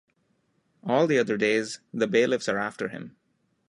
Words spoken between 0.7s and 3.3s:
All the other days the bailiffs are after him.